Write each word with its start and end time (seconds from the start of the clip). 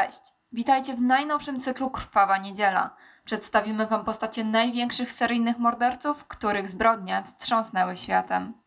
Cześć! 0.00 0.20
Witajcie 0.52 0.94
w 0.94 1.00
najnowszym 1.00 1.60
cyklu 1.60 1.90
Krwawa 1.90 2.38
Niedziela. 2.38 2.96
Przedstawimy 3.24 3.86
Wam 3.86 4.04
postacie 4.04 4.44
największych 4.44 5.12
seryjnych 5.12 5.58
morderców, 5.58 6.24
których 6.24 6.70
zbrodnie 6.70 7.22
wstrząsnęły 7.24 7.96
światem. 7.96 8.63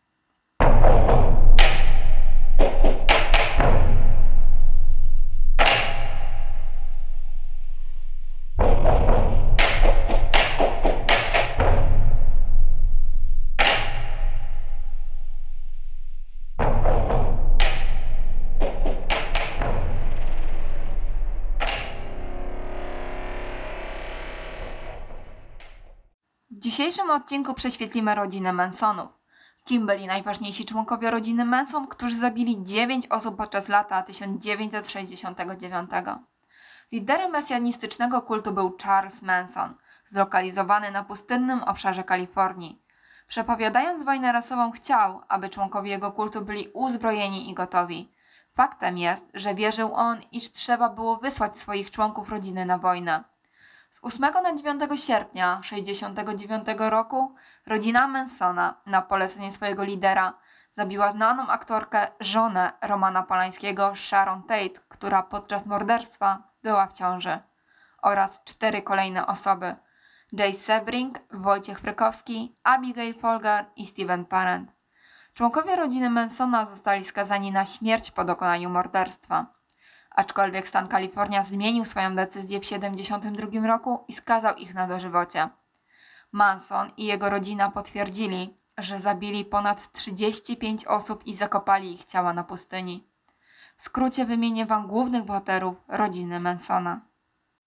W 26.57 26.59
dzisiejszym 26.59 27.09
odcinku 27.09 27.53
prześwietlimy 27.53 28.15
rodzinę 28.15 28.53
Mansonów. 28.53 29.19
Kim 29.65 29.85
byli 29.85 30.07
najważniejsi 30.07 30.65
członkowie 30.65 31.11
rodziny 31.11 31.45
Manson, 31.45 31.87
którzy 31.87 32.17
zabili 32.17 32.63
9 32.63 33.07
osób 33.07 33.37
podczas 33.37 33.69
lata 33.69 34.03
1969? 34.03 35.91
Liderem 36.91 37.31
mesjanistycznego 37.31 38.21
kultu 38.21 38.51
był 38.51 38.77
Charles 38.83 39.21
Manson, 39.21 39.75
zlokalizowany 40.05 40.91
na 40.91 41.03
pustynnym 41.03 41.63
obszarze 41.63 42.03
Kalifornii. 42.03 42.81
Przepowiadając 43.27 44.03
wojnę 44.03 44.31
rasową 44.31 44.71
chciał, 44.71 45.21
aby 45.27 45.49
członkowie 45.49 45.91
jego 45.91 46.11
kultu 46.11 46.41
byli 46.41 46.67
uzbrojeni 46.73 47.49
i 47.49 47.53
gotowi. 47.53 48.11
Faktem 48.51 48.97
jest, 48.97 49.25
że 49.33 49.55
wierzył 49.55 49.93
on, 49.93 50.17
iż 50.31 50.51
trzeba 50.51 50.89
było 50.89 51.17
wysłać 51.17 51.57
swoich 51.57 51.91
członków 51.91 52.29
rodziny 52.29 52.65
na 52.65 52.77
wojnę. 52.77 53.36
Z 53.89 53.99
8 54.01 54.21
na 54.43 54.55
9 54.55 54.81
sierpnia 55.05 55.59
1969 55.63 56.67
roku 56.77 57.35
rodzina 57.65 58.07
Mansona 58.07 58.81
na 58.85 59.01
polecenie 59.01 59.51
swojego 59.51 59.83
lidera 59.83 60.33
zabiła 60.71 61.11
znaną 61.11 61.47
aktorkę, 61.47 62.07
żonę 62.19 62.71
Romana 62.81 63.23
Polańskiego, 63.23 63.95
Sharon 63.95 64.43
Tate, 64.43 64.79
która 64.89 65.23
podczas 65.23 65.65
morderstwa 65.65 66.43
była 66.63 66.87
w 66.87 66.93
ciąży, 66.93 67.39
oraz 68.01 68.43
cztery 68.43 68.81
kolejne 68.81 69.27
osoby 69.27 69.75
Jay 70.31 70.53
Sebring, 70.53 71.19
Wojciech 71.31 71.79
Frykowski, 71.79 72.57
Abigail 72.63 73.19
Folger 73.19 73.65
i 73.75 73.85
Steven 73.85 74.25
Parent. 74.25 74.71
Członkowie 75.33 75.75
rodziny 75.75 76.09
Mansona 76.09 76.65
zostali 76.65 77.05
skazani 77.05 77.51
na 77.51 77.65
śmierć 77.65 78.11
po 78.11 78.25
dokonaniu 78.25 78.69
morderstwa 78.69 79.56
aczkolwiek 80.17 80.67
stan 80.67 80.87
Kalifornia 80.87 81.43
zmienił 81.43 81.85
swoją 81.85 82.15
decyzję 82.15 82.59
w 82.59 82.61
1972 82.61 83.67
roku 83.67 84.05
i 84.07 84.13
skazał 84.13 84.55
ich 84.55 84.73
na 84.73 84.87
dożywocie. 84.87 85.49
Manson 86.31 86.91
i 86.97 87.05
jego 87.05 87.29
rodzina 87.29 87.71
potwierdzili, 87.71 88.57
że 88.77 88.99
zabili 88.99 89.45
ponad 89.45 89.91
35 89.91 90.85
osób 90.85 91.27
i 91.27 91.33
zakopali 91.33 91.93
ich 91.93 92.05
ciała 92.05 92.33
na 92.33 92.43
pustyni. 92.43 93.09
W 93.75 93.81
skrócie 93.81 94.25
wymienię 94.25 94.65
wam 94.65 94.87
głównych 94.87 95.23
bohaterów 95.23 95.81
rodziny 95.87 96.39
Mansona. 96.39 97.01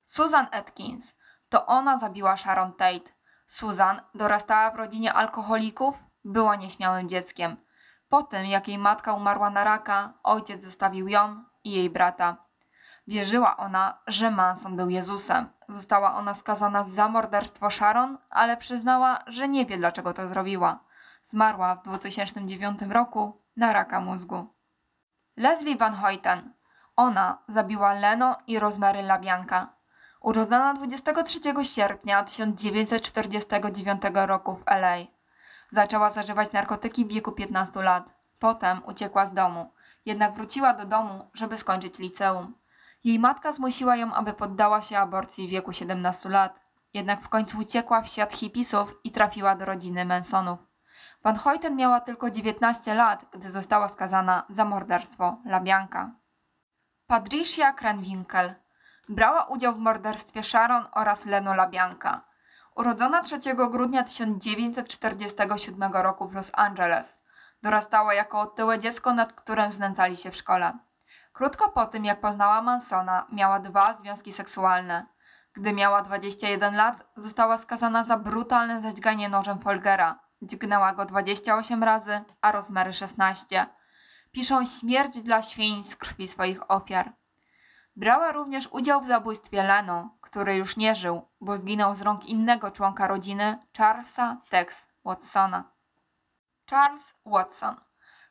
Susan 0.04 0.46
Atkins 0.52 1.14
to 1.48 1.66
ona 1.66 1.98
zabiła 1.98 2.36
Sharon 2.36 2.72
Tate. 2.72 3.10
Susan 3.46 4.00
dorastała 4.14 4.70
w 4.70 4.76
rodzinie 4.76 5.12
alkoholików, 5.12 6.06
była 6.24 6.56
nieśmiałym 6.56 7.08
dzieckiem. 7.08 7.56
Po 8.08 8.22
tym, 8.22 8.46
jak 8.46 8.68
jej 8.68 8.78
matka 8.78 9.12
umarła 9.12 9.50
na 9.50 9.64
raka, 9.64 10.12
ojciec 10.22 10.64
zostawił 10.64 11.08
ją, 11.08 11.49
i 11.64 11.70
jej 11.70 11.90
brata. 11.90 12.36
Wierzyła 13.06 13.56
ona, 13.56 13.98
że 14.06 14.30
Manson 14.30 14.76
był 14.76 14.90
Jezusem. 14.90 15.48
Została 15.68 16.14
ona 16.14 16.34
skazana 16.34 16.84
za 16.84 17.08
morderstwo 17.08 17.70
Sharon, 17.70 18.18
ale 18.30 18.56
przyznała, 18.56 19.18
że 19.26 19.48
nie 19.48 19.66
wie 19.66 19.76
dlaczego 19.76 20.12
to 20.12 20.28
zrobiła. 20.28 20.84
Zmarła 21.24 21.74
w 21.74 21.82
2009 21.82 22.82
roku 22.82 23.42
na 23.56 23.72
raka 23.72 24.00
mózgu. 24.00 24.46
Leslie 25.36 25.76
Van 25.76 25.94
Hoyten. 25.94 26.52
Ona 26.96 27.38
zabiła 27.48 27.92
Leno 27.92 28.36
i 28.46 28.58
Rosemary 28.58 29.02
LaBianca. 29.02 29.68
Urodzona 30.20 30.74
23 30.74 31.38
sierpnia 31.62 32.22
1949 32.22 34.02
roku 34.14 34.54
w 34.54 34.64
LA. 34.66 34.96
Zaczęła 35.68 36.10
zażywać 36.10 36.52
narkotyki 36.52 37.04
w 37.04 37.08
wieku 37.08 37.32
15 37.32 37.82
lat. 37.82 38.10
Potem 38.38 38.80
uciekła 38.86 39.26
z 39.26 39.32
domu 39.32 39.72
jednak 40.06 40.34
wróciła 40.34 40.74
do 40.74 40.84
domu, 40.84 41.30
żeby 41.34 41.58
skończyć 41.58 41.98
liceum. 41.98 42.54
Jej 43.04 43.18
matka 43.18 43.52
zmusiła 43.52 43.96
ją, 43.96 44.14
aby 44.14 44.32
poddała 44.32 44.82
się 44.82 44.98
aborcji 44.98 45.48
w 45.48 45.50
wieku 45.50 45.72
17 45.72 46.28
lat. 46.28 46.60
Jednak 46.94 47.22
w 47.22 47.28
końcu 47.28 47.58
uciekła 47.58 48.02
w 48.02 48.08
świat 48.08 48.32
hipisów 48.32 48.94
i 49.04 49.10
trafiła 49.10 49.54
do 49.54 49.64
rodziny 49.64 50.04
Mansonów. 50.04 50.70
Van 51.22 51.36
Hoyten 51.36 51.76
miała 51.76 52.00
tylko 52.00 52.30
19 52.30 52.94
lat, 52.94 53.24
gdy 53.32 53.50
została 53.50 53.88
skazana 53.88 54.46
za 54.48 54.64
morderstwo 54.64 55.36
Labianka. 55.44 56.10
Patricia 57.06 57.72
Krenwinkel 57.72 58.54
brała 59.08 59.44
udział 59.44 59.74
w 59.74 59.78
morderstwie 59.78 60.42
Sharon 60.42 60.84
oraz 60.92 61.26
Leno 61.26 61.54
Labianka. 61.54 62.20
Urodzona 62.76 63.22
3 63.22 63.38
grudnia 63.70 64.04
1947 64.04 65.92
roku 65.92 66.26
w 66.28 66.34
Los 66.34 66.50
Angeles, 66.52 67.18
Dorastała 67.62 68.14
jako 68.14 68.40
otyłe 68.40 68.78
dziecko, 68.78 69.14
nad 69.14 69.32
którym 69.32 69.72
znęcali 69.72 70.16
się 70.16 70.30
w 70.30 70.36
szkole. 70.36 70.78
Krótko 71.32 71.70
po 71.70 71.86
tym, 71.86 72.04
jak 72.04 72.20
poznała 72.20 72.62
Mansona, 72.62 73.26
miała 73.32 73.60
dwa 73.60 73.94
związki 73.94 74.32
seksualne. 74.32 75.06
Gdy 75.52 75.72
miała 75.72 76.02
21 76.02 76.76
lat, 76.76 77.06
została 77.16 77.58
skazana 77.58 78.04
za 78.04 78.16
brutalne 78.16 78.80
zadźganie 78.80 79.28
nożem 79.28 79.58
Folgera. 79.58 80.20
Dźgnęła 80.42 80.92
go 80.92 81.04
28 81.04 81.84
razy, 81.84 82.20
a 82.40 82.52
rozmiary 82.52 82.92
16. 82.92 83.66
Piszą 84.32 84.66
śmierć 84.66 85.22
dla 85.22 85.42
świń 85.42 85.84
z 85.84 85.96
krwi 85.96 86.28
swoich 86.28 86.70
ofiar. 86.70 87.12
Brała 87.96 88.32
również 88.32 88.68
udział 88.72 89.00
w 89.00 89.06
zabójstwie 89.06 89.62
Leno, 89.62 90.18
który 90.20 90.56
już 90.56 90.76
nie 90.76 90.94
żył, 90.94 91.28
bo 91.40 91.58
zginął 91.58 91.94
z 91.94 92.02
rąk 92.02 92.26
innego 92.26 92.70
członka 92.70 93.06
rodziny, 93.06 93.58
Charlesa 93.76 94.36
Tex 94.50 94.88
Watsona. 95.04 95.79
Charles 96.70 97.14
Watson, 97.26 97.76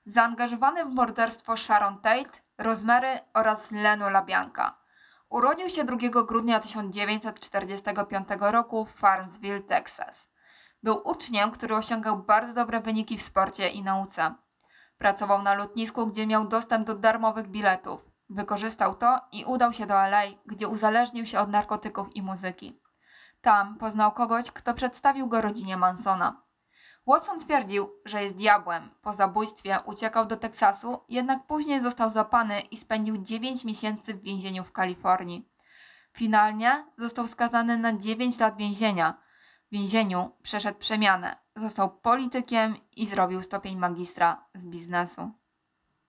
zaangażowany 0.03 0.85
w 0.85 0.89
morderstwo 0.89 1.57
Sharon 1.57 2.01
Tate, 2.01 2.39
Rosemary 2.57 3.19
oraz 3.33 3.72
Leno 3.72 4.09
LaBianca. 4.09 4.77
Urodził 5.29 5.69
się 5.69 5.83
2 5.83 5.97
grudnia 6.23 6.59
1945 6.59 8.28
roku 8.39 8.85
w 8.85 8.91
Farmsville, 8.91 9.61
Texas. 9.61 10.29
Był 10.83 11.07
uczniem, 11.07 11.51
który 11.51 11.75
osiągał 11.75 12.17
bardzo 12.17 12.53
dobre 12.53 12.81
wyniki 12.81 13.17
w 13.17 13.22
sporcie 13.22 13.69
i 13.69 13.83
nauce. 13.83 14.35
Pracował 14.97 15.41
na 15.41 15.53
lotnisku, 15.53 16.07
gdzie 16.07 16.28
miał 16.28 16.47
dostęp 16.47 16.88
do 16.88 16.95
darmowych 16.95 17.47
biletów. 17.47 18.09
Wykorzystał 18.29 18.95
to 18.95 19.19
i 19.31 19.45
udał 19.45 19.73
się 19.73 19.85
do 19.85 19.94
LA, 19.94 20.23
gdzie 20.45 20.67
uzależnił 20.67 21.25
się 21.25 21.39
od 21.39 21.49
narkotyków 21.49 22.16
i 22.16 22.22
muzyki. 22.22 22.81
Tam 23.41 23.78
poznał 23.78 24.11
kogoś, 24.11 24.51
kto 24.51 24.73
przedstawił 24.73 25.28
go 25.28 25.41
rodzinie 25.41 25.78
Mansona. 25.78 26.48
Watson 27.09 27.40
twierdził, 27.40 27.90
że 28.06 28.24
jest 28.24 28.36
diabłem. 28.36 28.90
Po 29.02 29.14
zabójstwie 29.14 29.80
uciekał 29.86 30.25
do 30.25 30.38
Teksasu, 30.38 31.00
jednak 31.09 31.46
później 31.47 31.81
został 31.81 32.09
zapany 32.09 32.62
i 32.62 32.78
spędził 32.78 33.18
9 33.18 33.66
miesięcy 33.66 34.14
w 34.14 34.22
więzieniu 34.22 34.64
w 34.64 34.72
Kalifornii. 34.72 35.50
Finalnie 36.14 36.86
został 36.97 37.28
skazany 37.28 37.78
na 37.78 37.97
9 37.97 38.40
lat 38.40 38.58
więzienia. 38.58 39.14
W 39.68 39.72
więzieniu 39.72 40.31
przeszedł 40.42 40.80
przemianę. 40.80 41.36
Został 41.56 41.90
politykiem 41.90 42.75
i 42.96 43.06
zrobił 43.06 43.41
stopień 43.41 43.78
magistra 43.78 44.46
z 44.53 44.66
biznesu. 44.66 45.31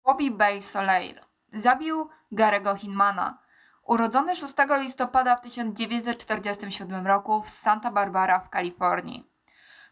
Bobby 0.05 0.31
Bay 0.31 0.63
Soleil 0.63 1.21
zabił 1.53 2.09
Garego 2.33 2.75
Hinmana. 2.75 3.39
Urodzony 3.83 4.37
6 4.37 4.55
listopada 4.79 5.37
w 5.37 5.41
1947 5.41 7.07
roku 7.07 7.43
w 7.43 7.49
Santa 7.49 7.91
Barbara 7.91 8.41
w 8.41 8.49
Kalifornii. 8.49 9.30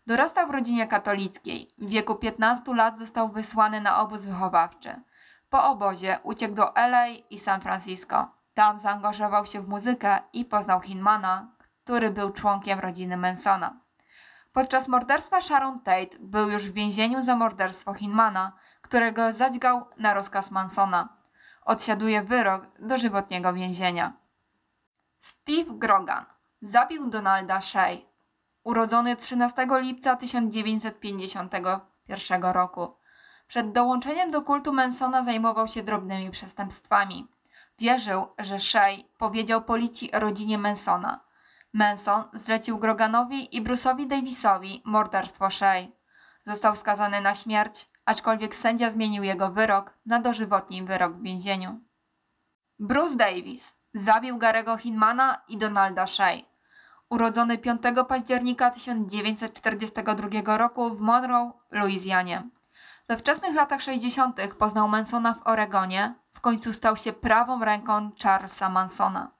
Dorastał 0.09 0.49
w 0.49 0.51
rodzinie 0.51 0.87
katolickiej. 0.87 1.69
W 1.79 1.89
wieku 1.89 2.15
15 2.15 2.75
lat 2.75 2.99
został 2.99 3.29
wysłany 3.29 3.81
na 3.81 4.01
obóz 4.01 4.25
wychowawczy. 4.25 5.03
Po 5.51 5.65
obozie 5.71 6.19
uciekł 6.23 6.55
do 6.55 6.75
LA 6.75 7.09
i 7.31 7.39
San 7.39 7.61
Francisco. 7.61 8.29
Tam 8.55 8.79
zaangażował 8.79 9.47
się 9.47 9.61
w 9.61 9.69
muzykę 9.69 10.19
i 10.33 10.45
poznał 10.45 10.81
Hinmana, 10.81 11.49
który 11.85 12.11
był 12.11 12.33
członkiem 12.33 12.79
rodziny 12.79 13.17
Mansona. 13.17 13.81
Podczas 14.53 14.89
morderstwa 14.89 15.41
Sharon 15.41 15.81
Tate 15.81 16.19
był 16.21 16.51
już 16.51 16.67
w 16.67 16.75
więzieniu 16.75 17.23
za 17.23 17.37
morderstwo 17.37 17.95
Hinmana, 17.95 18.53
którego 18.81 19.33
zadźgał 19.33 19.87
na 19.97 20.15
rozkaz 20.15 20.51
Mansona. 20.51 21.09
Odsiaduje 21.65 22.23
wyrok 22.23 22.67
dożywotniego 22.79 23.53
więzienia. 23.53 24.13
Steve 25.19 25.71
Grogan 25.71 26.25
zabił 26.61 27.11
Donalda 27.11 27.61
Shea, 27.61 28.08
urodzony 28.69 29.17
13 29.17 29.67
lipca 29.71 30.17
1951 30.17 32.43
roku. 32.43 32.97
Przed 33.47 33.73
dołączeniem 33.73 34.31
do 34.31 34.43
kultu 34.43 34.73
Mansona 34.73 35.25
zajmował 35.25 35.69
się 35.69 35.83
drobnymi 35.83 36.31
przestępstwami. 36.31 37.29
Wierzył, 37.79 38.27
że 38.39 38.61
Shay 38.61 39.05
powiedział 39.19 39.63
policji 39.63 40.11
rodzinie 40.13 40.59
Mansona. 40.59 41.21
Manson 41.73 42.25
zlecił 42.33 42.79
Groganowi 42.79 43.57
i 43.57 43.63
Bruce'owi 43.63 44.07
Davisowi 44.07 44.83
morderstwo 44.85 45.51
Shay. 45.51 45.89
Został 46.41 46.77
skazany 46.77 47.21
na 47.21 47.35
śmierć, 47.35 47.87
aczkolwiek 48.05 48.55
sędzia 48.55 48.91
zmienił 48.91 49.23
jego 49.23 49.51
wyrok 49.51 49.99
na 50.07 50.21
dożywotni 50.21 50.83
wyrok 50.83 51.13
w 51.13 51.23
więzieniu. 51.23 51.81
Bruce 52.79 53.17
Davis 53.17 53.75
zabił 53.93 54.39
Garego 54.39 54.77
Hinmana 54.77 55.43
i 55.49 55.57
Donalda 55.57 56.07
Shay. 56.07 56.58
Urodzony 57.11 57.59
5 57.59 57.83
października 58.09 58.71
1942 58.71 60.59
roku 60.59 60.91
w 60.91 61.01
Monroe, 61.01 61.53
Luizjanie. 61.71 62.49
We 63.09 63.17
wczesnych 63.17 63.55
latach 63.55 63.83
60. 63.83 64.41
poznał 64.59 64.89
Mansona 64.89 65.35
w 65.35 65.47
Oregonie, 65.47 66.15
w 66.31 66.41
końcu 66.41 66.73
stał 66.73 66.97
się 66.97 67.13
prawą 67.13 67.65
ręką 67.65 68.11
Charlesa 68.23 68.69
Mansona. 68.69 69.31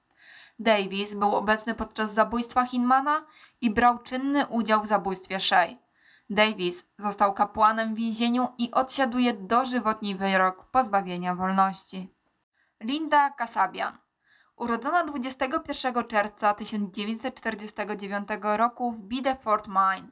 Davis 0.59 1.15
był 1.15 1.35
obecny 1.35 1.75
podczas 1.75 2.13
zabójstwa 2.13 2.65
Hinmana 2.65 3.25
i 3.61 3.69
brał 3.69 3.99
czynny 3.99 4.47
udział 4.47 4.83
w 4.83 4.87
zabójstwie 4.87 5.39
Shay. 5.39 5.77
Davis 6.29 6.83
został 6.97 7.33
kapłanem 7.33 7.95
w 7.95 7.97
więzieniu 7.97 8.47
i 8.57 8.71
odsiaduje 8.71 9.33
dożywotni 9.33 10.15
wyrok 10.15 10.65
pozbawienia 10.65 11.35
wolności. 11.35 12.13
Linda 12.81 13.29
Kasabian 13.29 13.97
Urodzona 14.59 15.03
21 15.03 16.03
czerwca 16.07 16.53
1949 16.53 18.27
roku 18.41 18.91
w 18.91 19.01
Bideford, 19.01 19.67
Maine. 19.67 20.11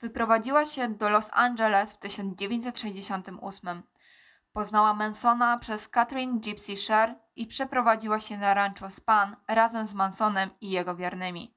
Wyprowadziła 0.00 0.66
się 0.66 0.88
do 0.88 1.08
Los 1.08 1.30
Angeles 1.32 1.94
w 1.94 1.98
1968. 1.98 3.82
Poznała 4.52 4.94
Mansona 4.94 5.58
przez 5.58 5.88
Catherine 5.88 6.40
Gypsy 6.40 6.76
Sher 6.76 7.14
i 7.36 7.46
przeprowadziła 7.46 8.20
się 8.20 8.38
na 8.38 8.54
rancho 8.54 8.90
Span 8.90 9.36
razem 9.48 9.86
z 9.86 9.94
Mansonem 9.94 10.50
i 10.60 10.70
jego 10.70 10.94
wiernymi. 10.94 11.56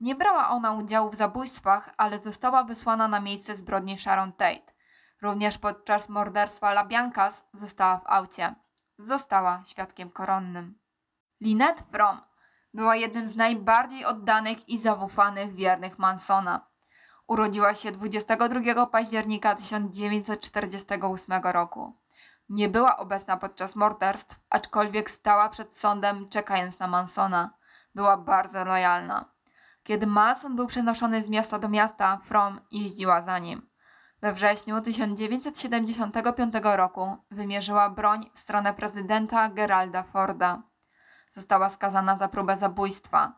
Nie 0.00 0.14
brała 0.14 0.48
ona 0.48 0.72
udziału 0.72 1.10
w 1.10 1.14
zabójstwach, 1.14 1.94
ale 1.96 2.18
została 2.18 2.64
wysłana 2.64 3.08
na 3.08 3.20
miejsce 3.20 3.56
zbrodni 3.56 3.98
Sharon 3.98 4.32
Tate. 4.32 4.72
Również 5.22 5.58
podczas 5.58 6.08
morderstwa 6.08 6.72
Labiancas 6.72 7.44
została 7.52 7.98
w 7.98 8.06
aucie. 8.06 8.54
Została 8.98 9.62
świadkiem 9.66 10.10
koronnym. 10.10 10.83
Lynette 11.44 11.82
Fromm 11.92 12.20
była 12.74 12.96
jednym 12.96 13.26
z 13.26 13.36
najbardziej 13.36 14.04
oddanych 14.04 14.68
i 14.68 14.78
zawufanych 14.78 15.54
wiernych 15.54 15.98
Mansona. 15.98 16.66
Urodziła 17.26 17.74
się 17.74 17.92
22 17.92 18.86
października 18.86 19.54
1948 19.54 21.42
roku. 21.42 21.96
Nie 22.48 22.68
była 22.68 22.96
obecna 22.96 23.36
podczas 23.36 23.76
morderstw, 23.76 24.40
aczkolwiek 24.50 25.10
stała 25.10 25.48
przed 25.48 25.76
sądem 25.76 26.28
czekając 26.28 26.78
na 26.78 26.86
Mansona. 26.86 27.50
Była 27.94 28.16
bardzo 28.16 28.64
lojalna. 28.64 29.24
Kiedy 29.82 30.06
Manson 30.06 30.56
był 30.56 30.66
przenoszony 30.66 31.22
z 31.22 31.28
miasta 31.28 31.58
do 31.58 31.68
miasta, 31.68 32.18
From 32.24 32.60
jeździła 32.70 33.22
za 33.22 33.38
nim. 33.38 33.70
We 34.22 34.32
wrześniu 34.32 34.80
1975 34.80 36.54
roku 36.62 37.16
wymierzyła 37.30 37.90
broń 37.90 38.30
w 38.32 38.38
stronę 38.38 38.74
prezydenta 38.74 39.48
Geralda 39.48 40.02
Forda. 40.02 40.73
Została 41.34 41.70
skazana 41.70 42.16
za 42.16 42.28
próbę 42.28 42.56
zabójstwa. 42.56 43.32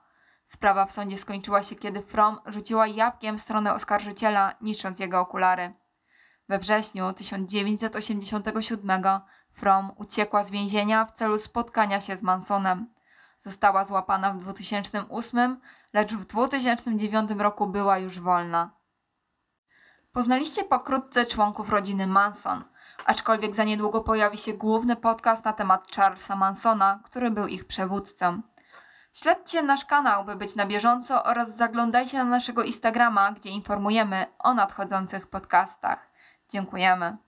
Sprawa 0.45 0.87
w 0.87 0.93
sądzie 0.93 1.19
skończyła 1.19 1.63
się, 1.63 1.77
kiedy 1.77 2.03
From 2.03 2.41
rzuciła 2.47 2.87
jabłkiem 2.87 3.39
w 3.39 3.41
stronę 3.41 3.75
oskarżyciela, 3.75 4.55
niszcząc 4.61 4.99
jego 4.99 5.21
okulary. 5.21 5.75
We 6.49 6.59
wrześniu 6.59 7.13
1987 7.13 9.03
From 9.51 9.93
uciekła 9.97 10.45
z 10.45 10.51
więzienia 10.51 11.05
w 11.05 11.13
celu 11.13 11.39
spotkania 11.39 12.01
się 12.01 12.17
z 12.17 12.23
Mansonem. 12.23 12.95
Została 13.39 13.85
złapana 13.85 14.33
w 14.33 14.39
2008, 14.39 15.61
lecz 15.93 16.15
w 16.15 16.25
2009 16.25 17.31
roku 17.39 17.67
była 17.67 17.99
już 17.99 18.21
wolna. 18.21 18.71
Poznaliście 20.13 20.65
pokrótce 20.65 21.27
członków 21.27 21.71
rodziny 21.71 22.07
Manson, 22.07 22.65
aczkolwiek 23.07 23.55
za 23.55 23.65
niedługo 23.65 24.01
pojawi 24.01 24.39
się 24.39 24.53
główny 24.53 24.97
podcast 24.97 25.45
na 25.45 25.53
temat 25.53 25.97
Charlesa 25.97 26.37
Mansona, 26.37 27.01
który 27.05 27.31
był 27.31 27.47
ich 27.47 27.67
przewódcą. 27.67 28.41
Śledźcie 29.13 29.63
nasz 29.63 29.85
kanał, 29.85 30.25
by 30.25 30.37
być 30.37 30.57
na 30.57 30.67
bieżąco 30.67 31.25
oraz 31.25 31.57
zaglądajcie 31.57 32.19
na 32.19 32.25
naszego 32.25 32.63
Instagrama, 32.63 33.33
gdzie 33.33 33.51
informujemy 33.51 34.27
o 34.39 34.55
nadchodzących 34.55 35.27
podcastach. 35.27 36.11
Dziękujemy. 36.49 37.26